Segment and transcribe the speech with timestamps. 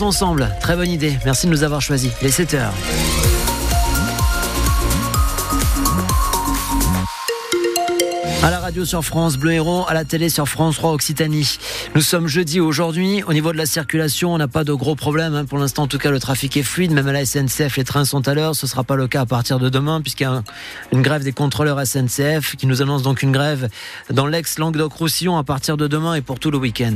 [0.00, 1.16] Ensemble, très bonne idée.
[1.24, 2.10] Merci de nous avoir choisis.
[2.20, 2.74] Les 7 heures.
[8.42, 11.58] À la radio sur France Bleu Héros, à la télé sur France 3 Occitanie.
[11.94, 13.22] Nous sommes jeudi aujourd'hui.
[13.22, 15.34] Au niveau de la circulation, on n'a pas de gros problèmes.
[15.34, 15.44] Hein.
[15.46, 16.92] Pour l'instant, en tout cas, le trafic est fluide.
[16.92, 18.54] Même à la SNCF, les trains sont à l'heure.
[18.54, 20.42] Ce ne sera pas le cas à partir de demain, puisqu'il y a
[20.92, 23.70] une grève des contrôleurs SNCF qui nous annonce donc une grève
[24.10, 26.94] dans l'ex-Languedoc-Roussillon à partir de demain et pour tout le week-end.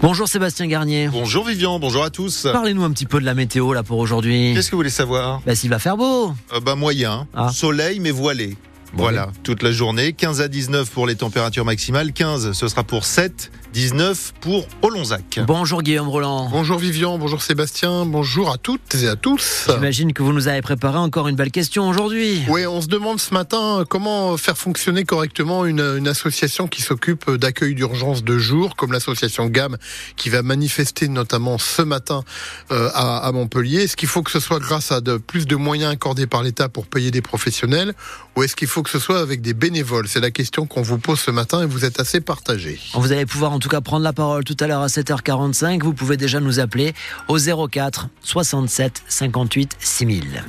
[0.00, 1.08] Bonjour Sébastien Garnier.
[1.08, 2.46] Bonjour Vivian, bonjour à tous.
[2.52, 4.52] Parlez-nous un petit peu de la météo là pour aujourd'hui.
[4.54, 5.40] Qu'est-ce que vous voulez savoir?
[5.44, 6.32] Bah s'il va faire beau.
[6.52, 7.26] Euh, bah moyen.
[7.34, 7.50] Ah.
[7.52, 8.56] Soleil mais voilé.
[8.94, 10.12] Voilà, toute la journée.
[10.12, 12.12] 15 à 19 pour les températures maximales.
[12.12, 13.50] 15, ce sera pour 7.
[13.74, 15.40] 19 pour Olonzac.
[15.46, 16.48] Bonjour Guillaume Roland.
[16.50, 19.66] Bonjour Vivian, bonjour Sébastien, bonjour à toutes et à tous.
[19.68, 22.42] J'imagine que vous nous avez préparé encore une belle question aujourd'hui.
[22.48, 27.74] Oui, on se demande ce matin comment faire fonctionner correctement une, association qui s'occupe d'accueil
[27.74, 29.76] d'urgence de jour, comme l'association GAM,
[30.16, 32.24] qui va manifester notamment ce matin
[32.72, 33.82] euh, à, Montpellier.
[33.82, 36.68] Est-ce qu'il faut que ce soit grâce à de, plus de moyens accordés par l'État
[36.68, 37.94] pour payer des professionnels,
[38.36, 40.08] ou est-ce qu'il faut que ce soit avec des bénévoles?
[40.08, 42.80] C'est la question qu'on vous pose ce matin et vous êtes assez partagés.
[42.94, 45.82] Vous allez pouvoir en tout cas prendre la parole tout à l'heure à 7h45.
[45.82, 46.94] Vous pouvez déjà nous appeler
[47.28, 50.44] au 04 67 58 6000.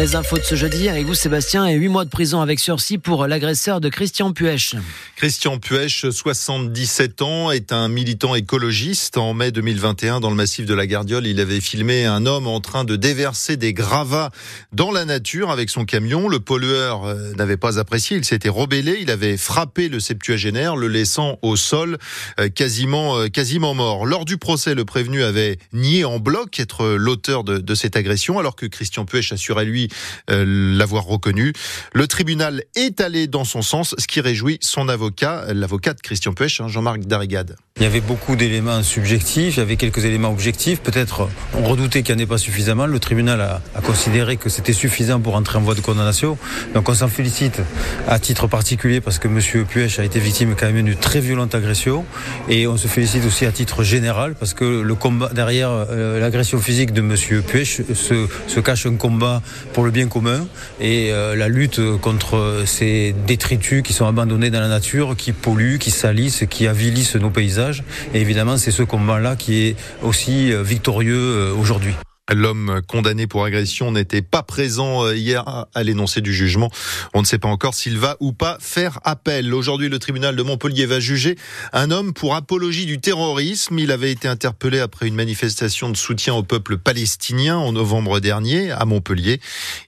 [0.00, 2.96] Les infos de ce jeudi avec vous, Sébastien, et 8 mois de prison avec sursis
[2.96, 4.74] pour l'agresseur de Christian Puech.
[5.14, 9.18] Christian Puech, 77 ans, est un militant écologiste.
[9.18, 12.60] En mai 2021, dans le massif de la Gardiole, il avait filmé un homme en
[12.60, 14.30] train de déverser des gravats
[14.72, 16.30] dans la nature avec son camion.
[16.30, 20.88] Le pollueur euh, n'avait pas apprécié, il s'était rebellé, il avait frappé le septuagénaire, le
[20.88, 21.98] laissant au sol
[22.38, 24.06] euh, quasiment, euh, quasiment mort.
[24.06, 28.38] Lors du procès, le prévenu avait nié en bloc être l'auteur de, de cette agression,
[28.38, 29.89] alors que Christian Puech assurait lui
[30.28, 31.52] l'avoir reconnu.
[31.92, 36.32] Le tribunal est allé dans son sens, ce qui réjouit son avocat, l'avocat de Christian
[36.32, 37.56] Puech, hein, Jean-Marc Darrigade.
[37.76, 40.80] Il y avait beaucoup d'éléments subjectifs, il y avait quelques éléments objectifs.
[40.80, 42.86] Peut-être on redoutait qu'il n'y en ait pas suffisamment.
[42.86, 46.36] Le tribunal a, considéré que c'était suffisant pour entrer en voie de condamnation.
[46.74, 47.62] Donc on s'en félicite
[48.06, 49.64] à titre particulier parce que M.
[49.66, 52.04] Puech a été victime quand même d'une très violente agression.
[52.48, 56.60] Et on se félicite aussi à titre général parce que le combat derrière euh, l'agression
[56.60, 57.42] physique de M.
[57.42, 60.46] Puech se, se, cache un combat pour le bien commun
[60.80, 65.78] et euh, la lutte contre ces détritus qui sont abandonnés dans la nature, qui polluent,
[65.78, 67.84] qui salissent, qui avilissent nos paysages.
[68.14, 71.94] Et évidemment, c'est ce combat-là qui est aussi euh, victorieux euh, aujourd'hui.
[72.32, 76.70] L'homme condamné pour agression n'était pas présent euh, hier à l'énoncé du jugement.
[77.12, 79.52] On ne sait pas encore s'il va ou pas faire appel.
[79.52, 81.36] Aujourd'hui, le tribunal de Montpellier va juger
[81.72, 83.80] un homme pour apologie du terrorisme.
[83.80, 88.70] Il avait été interpellé après une manifestation de soutien au peuple palestinien en novembre dernier
[88.70, 89.40] à Montpellier.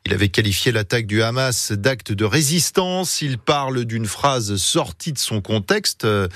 [0.04, 3.22] Il avait qualifié l'attaque du Hamas d'acte de résistance.
[3.22, 6.04] Il parle d'une phrase sortie de son contexte.
[6.04, 6.26] Euh,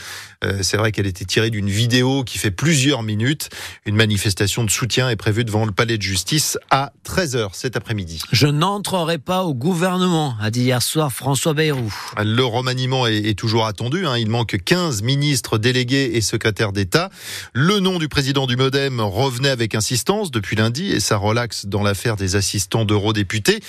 [0.62, 3.48] c'est vrai qu'elle était tirée d'une vidéo qui fait plusieurs minutes.
[3.86, 8.20] Une manifestation de soutien est prévue devant le palais de justice à 13h cet après-midi.
[8.32, 11.92] Je n'entrerai pas au gouvernement, a dit hier soir François Bayrou.
[12.22, 14.06] Le remaniement est, toujours attendu.
[14.06, 14.16] Hein.
[14.18, 17.10] Il manque 15 ministres délégués et secrétaires d'État.
[17.52, 21.82] Le nom du président du Modem revenait avec insistance depuis lundi et ça relaxe dans
[21.82, 23.60] l'affaire des assistants d'eurodéputés.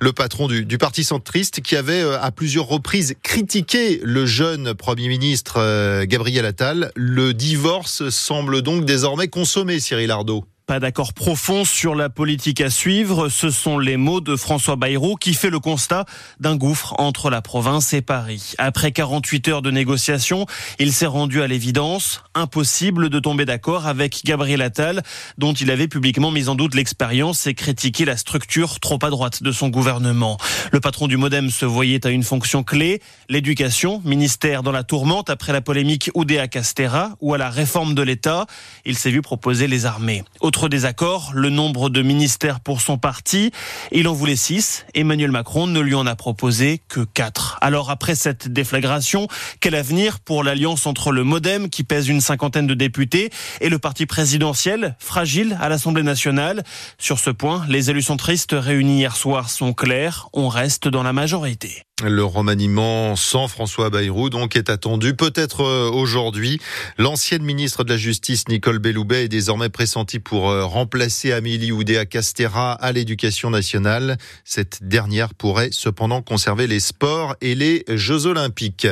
[0.00, 5.08] Le patron du, Parti centriste qui avait euh, à plusieurs reprises critiqué le jeune Premier
[5.08, 6.92] ministre euh, Gabriel Attal.
[6.94, 10.44] Le divorce semble donc désormais consommé, Cyril Ardo.
[10.66, 15.14] Pas d'accord profond sur la politique à suivre, ce sont les mots de François Bayrou
[15.14, 16.06] qui fait le constat
[16.40, 18.54] d'un gouffre entre la province et Paris.
[18.58, 20.44] Après 48 heures de négociations,
[20.80, 25.04] il s'est rendu à l'évidence, impossible de tomber d'accord avec Gabriel Attal,
[25.38, 29.44] dont il avait publiquement mis en doute l'expérience et critiqué la structure trop à droite
[29.44, 30.36] de son gouvernement.
[30.72, 35.30] Le patron du Modem se voyait à une fonction clé, l'éducation, ministère dans la tourmente
[35.30, 38.46] après la polémique Oudéa Castera ou à la réforme de l'État.
[38.84, 40.24] Il s'est vu proposer les armées.
[40.68, 43.52] Désaccord, le nombre de ministères pour son parti.
[43.92, 44.86] Il en voulait six.
[44.94, 47.58] Emmanuel Macron ne lui en a proposé que quatre.
[47.60, 49.28] Alors après cette déflagration,
[49.60, 53.30] quel avenir pour l'alliance entre le Modem, qui pèse une cinquantaine de députés,
[53.60, 56.64] et le parti présidentiel, fragile à l'Assemblée nationale?
[56.98, 60.28] Sur ce point, les élus centristes réunis hier soir sont clairs.
[60.32, 61.85] On reste dans la majorité.
[62.04, 66.60] Le remaniement sans François Bayrou donc est attendu peut-être euh, aujourd'hui.
[66.98, 72.04] L'ancienne ministre de la Justice Nicole Belloubet est désormais pressentie pour euh, remplacer Amélie Oudéa
[72.04, 74.18] Castera à l'éducation nationale.
[74.44, 78.86] Cette dernière pourrait cependant conserver les sports et les Jeux olympiques.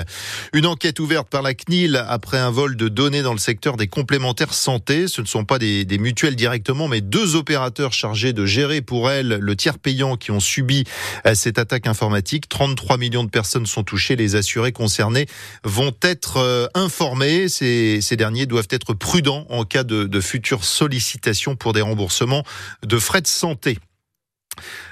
[0.54, 3.86] Une enquête ouverte par la CNIL après un vol de données dans le secteur des
[3.86, 5.08] complémentaires santé.
[5.08, 9.10] Ce ne sont pas des, des mutuelles directement mais deux opérateurs chargés de gérer pour
[9.10, 10.84] elles le tiers payant qui ont subi
[11.26, 12.48] euh, cette attaque informatique.
[12.48, 14.14] 33 3 millions de personnes sont touchées.
[14.14, 15.26] Les assurés concernés
[15.64, 17.48] vont être informés.
[17.48, 22.44] Ces, ces derniers doivent être prudents en cas de, de futures sollicitations pour des remboursements
[22.86, 23.78] de frais de santé.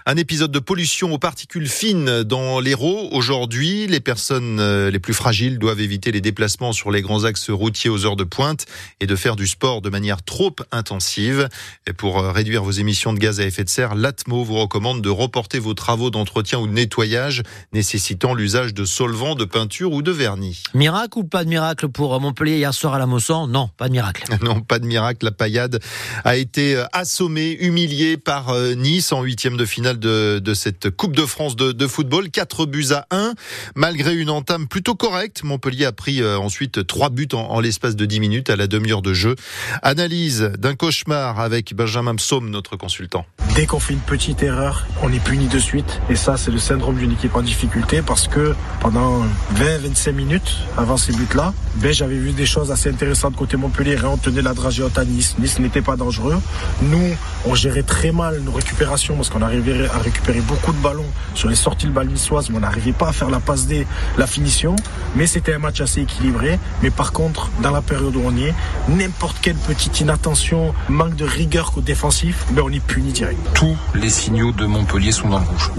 [0.05, 3.09] Un épisode de pollution aux particules fines dans l'Hérault.
[3.13, 7.51] Aujourd'hui, les personnes euh, les plus fragiles doivent éviter les déplacements sur les grands axes
[7.51, 8.67] routiers aux heures de pointe
[8.99, 11.49] et de faire du sport de manière trop intensive.
[11.87, 15.03] Et pour euh, réduire vos émissions de gaz à effet de serre, l'ATMO vous recommande
[15.03, 20.03] de reporter vos travaux d'entretien ou de nettoyage nécessitant l'usage de solvants, de peinture ou
[20.03, 20.65] de vernis.
[20.75, 23.47] Miracle ou pas de miracle pour Montpellier hier soir à la Mosson?
[23.47, 24.25] Non, pas de miracle.
[24.43, 25.27] non, pas de miracle.
[25.27, 25.79] La paillade
[26.25, 31.17] a été euh, assommée, humiliée par Nice en huitième de finale de, de, cette Coupe
[31.17, 32.31] de France de, de, football.
[32.31, 33.35] 4 buts à 1.
[33.75, 37.97] Malgré une entame plutôt correcte, Montpellier a pris euh, ensuite 3 buts en, en l'espace
[37.97, 39.37] de 10 minutes à la demi-heure de jeu.
[39.83, 43.27] Analyse d'un cauchemar avec Benjamin Psaume, notre consultant.
[43.55, 46.01] Dès qu'on fait une petite erreur, on est puni de suite.
[46.09, 49.23] Et ça, c'est le syndrome d'une équipe en difficulté parce que pendant
[49.57, 53.97] 20-25 minutes avant ces buts-là, ben, j'avais vu des choses assez intéressantes côté Montpellier.
[54.05, 55.37] On tenait la dragée à Nice.
[55.39, 56.39] Nice n'était pas dangereux.
[56.83, 57.17] Nous,
[57.47, 61.49] on gérait très mal nos récupérations parce qu'on arrivait à récupérer beaucoup de ballons sur
[61.49, 63.87] les sorties de balle niçoises, mais on n'arrivait pas à faire la passe D,
[64.19, 64.77] la finition.
[65.17, 66.59] Mais c'était un match assez équilibré.
[66.83, 68.55] Mais par contre, dans la période où on y est,
[68.89, 73.39] n'importe quelle petite inattention, manque de rigueur défensif, ben, on est puni direct.
[73.55, 75.71] Tous les signaux de Montpellier sont dans le rouge.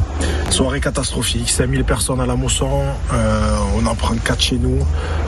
[0.49, 4.79] Soirée catastrophique, 5000 personnes à la Mosson, euh, on en prend 4 chez nous,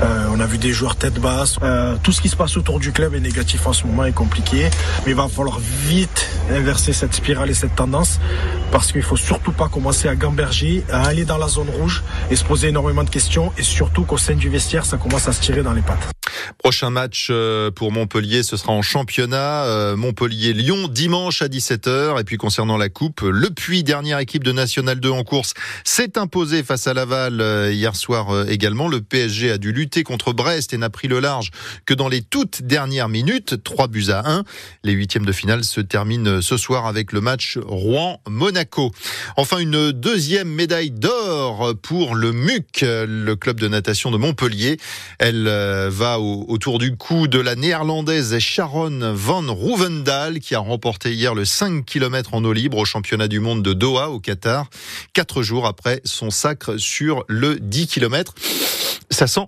[0.02, 1.58] euh, on a vu des joueurs tête basse.
[1.62, 4.12] Euh, tout ce qui se passe autour du club est négatif en ce moment, est
[4.12, 4.70] compliqué.
[5.06, 8.20] Mais il va falloir vite inverser cette spirale et cette tendance
[8.72, 12.36] parce qu'il faut surtout pas commencer à gamberger, à aller dans la zone rouge et
[12.36, 15.42] se poser énormément de questions et surtout qu'au sein du vestiaire, ça commence à se
[15.42, 16.10] tirer dans les pattes.
[16.58, 19.66] Prochain match euh, pour Montpellier, ce sera en championnat.
[19.66, 22.20] Euh, Montpellier-Lyon, dimanche à 17h.
[22.20, 25.54] Et puis concernant la Coupe, Le Puy, dernière équipe de National 2 en course,
[25.84, 28.88] s'est imposé face à Laval euh, hier soir également.
[28.88, 31.52] Le PSG a dû lutter contre Brest et n'a pris le large
[31.86, 33.64] que dans les toutes dernières minutes.
[33.64, 34.44] 3 buts à 1.
[34.84, 38.92] Les huitièmes de finale se terminent ce soir avec le match Rouen-Monaco.
[39.38, 44.78] Enfin, une deuxième médaille d'or pour le MUC, le club de natation de Montpellier.
[45.20, 45.48] Elle
[45.90, 51.36] va au autour du cou de la néerlandaise Sharon van Rouvendaal qui a remporté hier
[51.36, 54.70] le 5 km en eau libre au championnat du monde de Doha au Qatar,
[55.14, 58.34] quatre jours après son sacre sur le 10 km.
[59.10, 59.46] Ça sent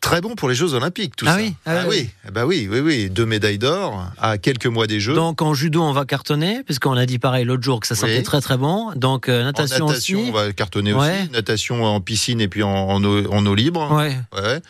[0.00, 1.36] très bon pour les Jeux Olympiques, tout ah ça.
[1.38, 5.00] Oui, ah, ah oui, bah oui, oui, oui, deux médailles d'or à quelques mois des
[5.00, 5.14] Jeux.
[5.14, 8.18] Donc en judo, on va cartonner, puisqu'on a dit pareil l'autre jour que ça sentait
[8.18, 8.22] oui.
[8.22, 8.92] très très bon.
[8.94, 10.30] Donc euh, natation, en natation aussi.
[10.30, 11.20] on va cartonner ouais.
[11.22, 11.30] aussi.
[11.32, 13.90] Natation en piscine et puis en, en, eau, en eau, libre.
[13.92, 14.16] Ouais.
[14.34, 14.60] ouais.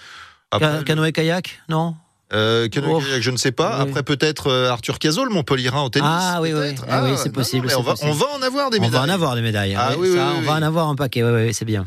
[0.51, 1.95] Après, canoë kayak, non
[2.33, 3.01] euh, canoë oh.
[3.01, 3.77] kayak, je ne sais pas.
[3.77, 3.83] Oui.
[3.89, 6.09] Après, peut-être euh, Arthur Cazot, le Montpellierin en tennis.
[6.11, 7.69] Ah oui, oui, ah, oui c'est possible.
[7.69, 8.11] Non, non, on, va, possible.
[8.11, 8.97] on va en avoir des médailles.
[8.97, 9.75] On va en avoir des médailles.
[9.77, 11.23] Ah, oui, oui, ça, oui, on va en avoir un paquet.
[11.23, 11.87] Oui, oui, c'est bien.